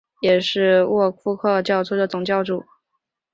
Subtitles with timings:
[0.21, 2.65] 也是利沃夫总教区荣休总主教。